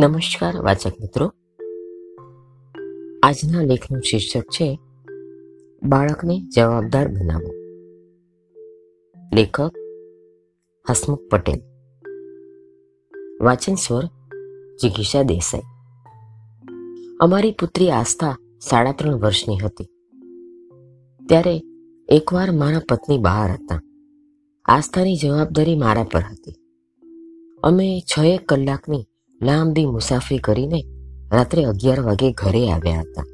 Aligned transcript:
નમસ્કાર, 0.00 0.56
વાચક 0.56 0.92
મિત્રો. 1.00 1.26
આજના 3.22 3.62
લેખનું 3.62 4.02
શીર્ષક 4.02 4.42
છે, 4.42 4.78
બાળકને 5.82 6.40
જવાબદાર 6.54 7.08
બનાવો. 7.08 7.52
લેખક 9.34 9.72
હસમુખ 10.90 11.18
પટેલ. 11.30 11.60
વાચન 13.44 13.74
સ્વર 13.74 14.04
જિગીષા 14.82 15.22
દેસાઈ. 15.22 15.60
અમારી 17.20 17.52
પુત્રી 17.52 17.90
આસ્થા 17.90 18.36
સાડા 18.60 18.92
ત્રણ 18.92 19.14
વર્ષની 19.14 19.58
હતી. 19.64 19.84
ત્યારે 21.28 21.62
એકવાર 22.08 22.50
મારા 22.50 22.80
પત્ની 22.88 23.18
બહાર 23.18 23.50
હતા. 23.50 23.82
આસ્થાની 24.64 25.16
જવાબદારી 25.16 25.74
મારા 25.74 26.02
પર 26.02 26.20
હતી. 26.20 26.54
અમે 27.62 28.00
છ 28.00 28.24
એક 28.24 28.48
કલાકની 28.48 29.06
લાંબી 29.42 29.86
મુસાફરી 29.86 30.38
કરીને 30.38 30.84
રાત્રે 31.32 31.64
અગિયાર 31.64 32.00
વાગે 32.00 32.32
ઘરે 32.32 32.70
આવ્યા 32.70 33.00
હતા. 33.00 33.24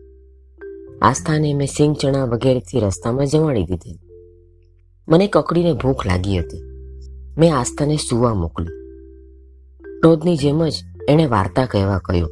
આસ્થાને 1.02 1.54
મેં 1.54 1.66
સિંગ 1.66 1.96
ચણા 1.96 2.24
વગેરેથી 2.24 2.80
રસ્તામાં 2.80 3.26
જમાડી 3.26 3.64
દીધી. 3.64 3.98
મને 5.08 5.26
કકડીને 5.26 5.72
ભૂખ 5.72 6.06
લાગી 6.06 6.38
હતી. 6.38 6.62
મેં 7.38 7.56
આસ્થાને 7.56 7.96
સુવા 7.96 8.34
મોકલી. 8.34 8.68
રોજની 10.04 10.36
જેમ 10.36 10.68
જ 10.68 10.72
એણે 11.08 11.26
વાર્તા 11.26 11.66
કહેવા 11.66 11.98
કહ્યું. 11.98 12.30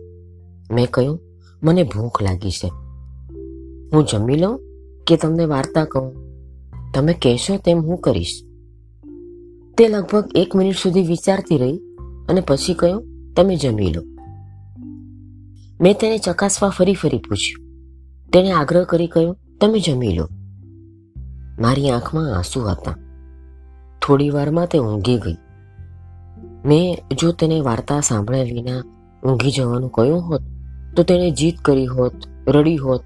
મેં 0.70 0.90
કહ્યું, 0.90 1.20
મને 1.62 1.82
ભૂખ 1.82 2.22
લાગી 2.22 2.50
છે. 2.50 2.68
હું 3.94 4.06
જમી 4.06 4.36
લઉં 4.36 4.60
કે 5.06 5.16
તમને 5.16 5.44
વાર્તા 5.44 5.84
કહું? 5.84 6.14
તમે 6.94 7.14
કહેશો 7.14 7.56
તેમ 7.56 7.80
હું 7.80 7.98
કરીશ. 7.98 8.42
તે 9.78 9.88
લગભગ 9.88 10.28
એક 10.34 10.56
મિનિટ 10.56 10.76
સુધી 10.76 11.02
વિચારતી 11.02 11.58
રહી 11.58 11.76
અને 12.28 12.40
પછી 12.40 12.74
કહ્યું 12.74 13.11
તમે 13.36 13.56
જમી 13.56 13.92
લો. 13.92 14.02
મેં 15.80 15.94
તેને 15.98 16.18
ચકાસવા 16.18 16.68
ફરી 16.68 16.94
ફરી 16.94 17.18
પૂછ્યું. 17.18 17.72
તેણે 18.30 18.52
આગ્રહ 18.52 18.84
કરી 18.84 19.06
કહ્યું, 19.06 19.38
તમે 19.60 19.80
જમી 19.80 20.12
લો. 20.12 20.28
મારી 21.58 21.90
આંખમાં 21.90 22.36
આંસુ 22.36 22.60
હતા. 22.60 22.96
થોડી 24.02 24.30
વારમાં 24.30 24.66
તે 24.66 24.78
ઊંઘી 24.78 25.16
ગઈ. 25.16 25.36
મેં 26.64 26.98
જો 27.20 27.32
તેને 27.32 27.60
વાર્તા 27.60 28.00
સાંભળ્યા 28.00 28.42
વિના 28.42 28.80
ઊંઘી 29.24 29.50
જવાનું 29.50 29.90
કહ્યું 29.90 30.20
હોત, 30.20 30.40
તો 30.96 31.02
તેણે 31.02 31.30
જીત 31.30 31.58
કરી 31.58 31.86
હોત, 31.86 32.12
રડી 32.48 32.76
હોત. 32.76 33.02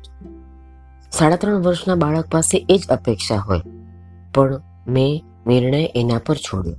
સાડા 1.12 1.36
ત્રણ 1.36 1.62
વર્ષના 1.62 1.94
બાળક 1.94 2.24
પાસે 2.30 2.66
એ 2.70 2.78
જ 2.78 2.86
અપેક્ષા 2.86 3.36
હોય. 3.36 3.60
પણ 4.34 4.60
મેં 4.88 5.24
નિર્ણય 5.46 5.92
એના 5.96 6.18
પર 6.18 6.36
છોડ્યો. 6.36 6.76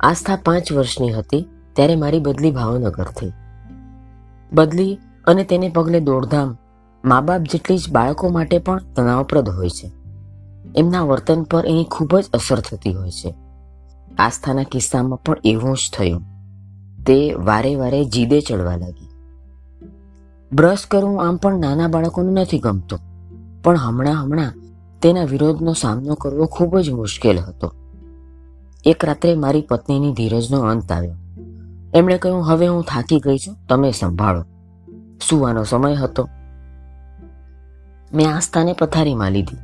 આસ્થા 0.00 0.36
પાંચ 0.36 0.72
વર્ષની 0.72 1.12
હતી. 1.12 1.48
ત્યારે 1.78 1.96
મારી 1.96 2.20
બદલી 2.20 2.50
ભાવનગર 2.50 3.04
થઈ 3.04 3.32
બદલી 4.52 4.98
અને 5.26 5.44
તેને 5.44 5.68
પગલે 5.68 6.00
દોડધામ 6.00 6.56
મા 7.04 7.20
બાપ 7.20 7.40
જેટલી 7.40 7.78
જ 7.78 7.92
બાળકો 7.92 8.28
માટે 8.28 8.58
પણ 8.58 8.80
તણાવપ્રદ 8.96 9.48
હોય 9.48 9.68
છે. 9.68 9.90
એમના 10.76 11.02
વર્તન 11.02 11.42
પર 11.42 11.66
એની 11.66 11.84
ખૂબ 11.84 12.18
જ 12.18 12.24
અસર 12.34 12.60
થતી 12.60 12.92
હોય 12.92 13.10
છે. 13.10 13.34
આસ્થાના 14.18 14.62
કિસ્સામાં 14.62 15.22
પણ 15.22 15.36
એવું 15.44 15.76
જ 15.76 15.78
થયું. 15.92 16.22
તે 17.04 17.34
વારે 17.34 17.74
વારે 17.74 18.04
જીદે 18.04 18.40
ચડવા 18.40 18.76
લાગી. 18.76 19.08
બ્રશ 20.52 20.86
કરવું 20.86 21.28
આમ 21.28 21.36
પણ 21.36 21.58
નાના 21.58 21.88
બાળકોને 21.88 22.40
નથી 22.40 22.58
ગમતું. 22.58 22.98
પણ 23.62 23.76
હમણાં 23.76 24.24
હમણાં 24.24 24.52
તેના 25.02 25.24
વિરોધનો 25.24 25.72
સામનો 25.72 26.14
કરવો 26.14 26.46
ખૂબ 26.46 26.78
જ 26.78 26.90
મુશ્કેલ 26.90 27.38
હતો. 27.38 27.74
એક 28.84 29.04
રાત્રે 29.04 29.34
મારી 29.34 29.60
પત્નીની 29.60 30.12
ધીરજનો 30.12 30.60
અંત 30.60 30.92
આવ્યો. 30.92 31.14
એમણે 31.94 32.18
કહ્યું, 32.18 32.48
હવે 32.48 32.66
હું 32.66 32.82
થાકી 32.82 33.20
ગઈ 33.20 33.38
છું. 33.38 33.56
તમે 33.68 33.90
સંભાળો. 33.90 34.44
સુવાનો 35.28 35.64
સમય 35.64 35.94
હતો. 35.94 36.28
મેં 38.14 38.36
આસ્થાને 38.36 38.72
પથારીમાં 38.72 39.30
લીધી. 39.30 39.56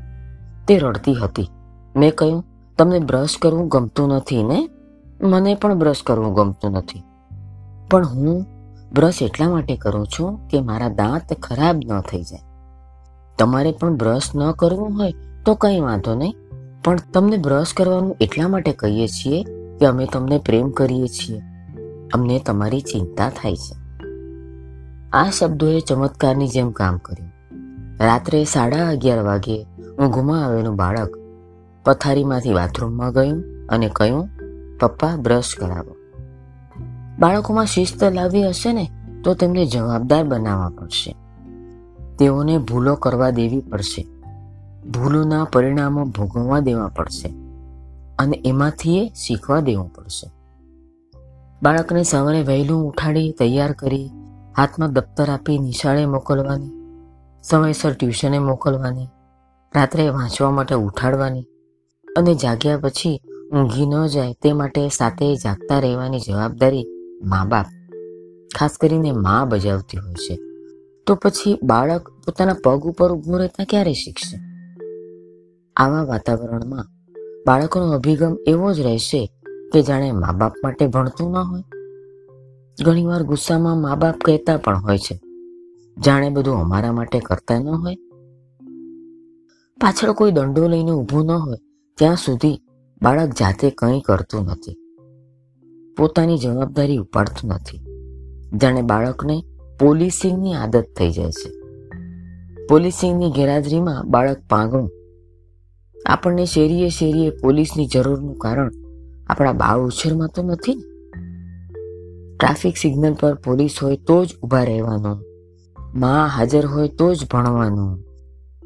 તે 0.68 0.78
રડતી 0.78 1.14
હતી. 1.14 1.48
મેં 1.96 2.14
કહ્યું, 2.14 2.44
તમને 2.78 2.98
બ્રશ 2.98 3.36
કરવું 3.42 3.68
ગમતું 3.68 4.08
નથી 4.08 4.42
ને? 4.42 4.68
મને 5.22 5.54
પણ 5.54 5.74
બ્રશ 5.74 6.02
કરવું 6.02 6.34
ગમતું 6.34 6.70
નથી. 6.70 7.02
પણ 7.90 8.08
હું 8.08 8.46
બ્રશ 8.92 9.18
એટલા 9.22 9.48
માટે 9.48 9.76
કરું 9.76 10.06
છું 10.06 10.48
કે 10.48 10.60
મારા 10.60 10.88
દાંત 10.88 11.32
ખરાબ 11.42 11.80
ન 11.86 12.00
થઈ 12.00 12.22
જાય. 12.22 12.40
તમારે 13.38 13.72
પણ 13.72 13.96
બ્રશ 13.96 14.30
ન 14.34 14.50
કરવું 14.50 14.98
હોય 14.98 15.14
તો 15.44 15.54
કંઈ 15.54 15.80
વાંધો 15.80 16.14
નહીં. 16.14 16.34
પણ 16.84 16.98
તમને 17.12 17.36
બ્રશ 17.36 17.74
કરવાનું 17.74 18.16
એટલા 18.20 18.48
માટે 18.48 18.72
કહીએ 18.72 19.08
છીએ 19.08 19.42
કે 19.78 19.86
અમે 19.86 20.06
તમને 20.12 20.38
પ્રેમ 20.38 20.70
કરીએ 20.70 21.08
છીએ. 21.08 21.42
અમને 22.14 22.42
તમારી 22.46 22.80
ચિંતા 22.80 23.28
થાય 23.28 23.56
છે. 23.56 23.76
આ 25.12 25.30
શબ્દોએ 25.30 25.80
ચમત્કારની 25.80 26.48
જેમ 26.48 26.70
કામ 26.70 26.96
કર્યું. 26.96 27.32
રાત્રે 28.00 28.44
સાડા 28.44 28.88
અગિયાર 28.88 29.18
વાગે 29.18 29.66
ઊંઘમાં 29.98 30.44
આવેલું 30.44 30.76
બાળક 30.76 31.18
પથારીમાંથી 31.84 32.54
બાથરૂમમાં 32.54 33.12
ગયું 33.12 33.44
અને 33.68 33.90
કહ્યું, 33.92 34.28
પપ્પા, 34.80 35.16
બ્રશ 35.16 35.54
કરાવો. 35.58 35.96
બાળકોમાં 37.18 37.66
શિસ્ત 37.66 38.04
લાવી 38.04 38.48
હશે 38.48 38.72
ને, 38.72 38.90
તો 39.24 39.34
તેમને 39.34 39.66
જવાબદાર 39.66 40.24
બનાવવા 40.24 40.68
પડશે. 40.68 41.16
તેઓને 42.18 42.58
ભૂલો 42.58 42.94
કરવા 42.94 43.30
દેવી 43.30 43.60
પડશે. 43.60 44.06
ભૂલોના 44.90 45.44
પરિણામો 45.44 46.04
ભોગવવા 46.04 46.60
દેવા 46.60 46.86
પડશે. 46.86 47.28
અને 48.18 48.42
એમાંથી 48.44 48.98
એ 48.98 49.08
શીખવા 49.08 49.60
દેવું 49.60 49.92
પડશે. 49.94 50.33
બાળકને 51.64 52.02
સવારે 52.02 52.42
વહેલું 52.42 52.88
ઉઠાડી 52.88 53.30
તૈયાર 53.38 53.72
કરી 53.72 54.10
હાથમાં 54.56 54.92
દફતર 54.92 55.30
આપી 55.30 55.58
નિશાળે 55.58 56.06
મોકલવાની, 56.06 56.70
સમયસર 57.42 57.92
ટ્યુશને 57.92 58.38
મોકલવાની, 58.38 59.06
રાત્રે 59.76 60.08
વાંચવા 60.08 60.50
માટે 60.50 60.74
ઉઠાડવાની 60.74 61.42
અને 62.16 62.34
જાગ્યા 62.34 62.78
પછી 62.78 63.20
ઊંઘી 63.52 63.86
ન 63.86 64.06
જાય 64.06 64.34
તે 64.42 64.52
માટે 64.52 64.88
સાથે 64.88 65.36
જાગતા 65.36 65.78
રહેવાની 65.78 66.20
જવાબદારી 66.20 66.86
મા 67.24 67.44
બાપ 67.44 67.66
ખાસ 68.58 68.78
કરીને 68.80 69.12
મા 69.12 69.44
બજાવતી 69.44 69.98
હોય 69.98 70.14
છે. 70.14 70.38
તો 71.06 71.14
પછી 71.14 71.58
બાળક 71.62 72.08
પોતાના 72.08 72.56
પગ 72.64 72.86
ઉપર 72.86 73.12
ઊભું 73.12 73.38
રહેતા 73.38 73.64
ક્યારે 73.64 73.92
શીખશે? 73.92 74.36
આવા 75.76 76.02
વાતાવરણમાં 76.02 76.86
બાળકોનો 77.46 77.92
અભિગમ 77.92 78.36
એવો 78.46 78.72
જ 78.72 78.80
રહેશે 78.80 79.30
કે 79.74 79.82
જાણે 79.82 80.12
મા 80.12 80.32
બાપ 80.32 80.52
માટે 80.64 80.86
ભણતું 80.86 81.30
ન 81.30 81.36
હોય. 81.36 81.62
ઘણીવાર 82.84 83.22
ગુસ્સામાં 83.22 83.80
મા 83.80 83.94
બાપ 83.94 84.18
કહેતા 84.24 84.56
પણ 84.56 84.82
હોય 84.82 84.98
છે. 84.98 85.20
જાણે 86.04 86.30
બધું 86.30 86.56
અમારા 86.56 86.92
માટે 86.92 87.20
કરતા 87.20 87.58
ન 87.58 87.68
હોય. 87.68 87.96
પાછળ 89.80 90.12
કોઈ 90.12 90.32
દંડો 90.32 90.68
લઈને 90.68 90.90
ઊભું 90.90 91.26
ન 91.26 91.30
હોય. 91.30 91.56
ત્યાં 91.98 92.16
સુધી 92.16 92.60
બાળક 93.02 93.28
જાતે 93.28 93.70
કંઈ 93.70 94.00
કરતું 94.00 94.44
નથી. 94.44 94.76
પોતાની 95.98 96.38
જવાબદારી 96.38 96.96
ઉપાડતું 96.96 97.50
નથી. 97.50 97.80
જાણે 98.56 98.82
બાળકને 98.82 99.42
પોલીસિંગની 99.80 100.54
આદત 100.54 100.84
થઈ 100.96 101.10
જાય 101.10 101.30
છે. 101.30 101.50
પોલીસિંગની 102.66 103.30
ગેરહાજરીમાં 103.30 104.10
બાળક 104.10 104.36
પાંગણું 104.50 104.90
આપણને 106.06 106.44
શેરીએ 106.44 106.88
શેરીએ 106.88 107.30
પોલીસની 107.30 107.86
જરૂરનું 107.86 108.34
કારણ 108.34 108.70
આપણા 109.34 109.52
બાળ 109.52 109.80
ઉછેરમાં 109.80 110.28
તો 110.28 110.42
નથી 110.42 110.74
ટ્રાફિક 112.40 112.76
સિગ્નલ 112.76 113.14
પર 113.14 113.34
પોલીસ 113.34 113.78
હોય 113.82 113.96
તો 113.96 114.24
જ 114.24 114.28
ઊભા 114.42 114.64
રહેવાનું. 114.64 115.24
માં 115.94 116.28
હાજર 116.28 116.66
હોય 116.66 116.88
તો 116.88 117.14
જ 117.14 117.24
ભણવાનું. 117.32 118.04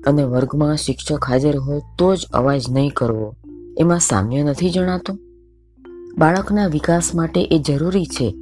અને 0.07 0.23
વર્ગમાં 0.23 0.77
શિક્ષક 0.77 1.25
હાજર 1.25 1.57
હોય 1.57 1.81
તો 1.99 2.17
જ 2.17 2.27
અવાજ 2.33 2.63
નહીં 2.71 2.91
કરવો. 2.91 3.37
એમાં 3.79 4.01
સામ્ય 4.01 4.43
નથી 4.43 4.71
જણાતો. 4.71 5.19
બાળકના 6.19 6.67
વિકાસ 6.67 7.15
માટે 7.15 7.43
એ 7.43 7.59
જરૂરી 7.59 8.05
છે 8.05 8.35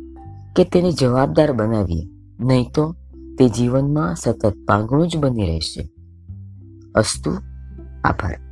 કે 0.56 0.64
તેને 0.64 0.92
જવાબદાર 0.92 1.52
બનાવીએ. 1.52 2.08
નહીં 2.40 2.70
તો 2.74 2.94
તે 3.38 3.48
જીવનમાં 3.48 4.14
સતત 4.14 4.54
પાંગણું 4.68 5.08
જ 5.08 5.16
બની 5.16 5.46
રહેશે. 5.46 5.88
અસ્તુ, 6.94 7.30
આભાર. 8.04 8.45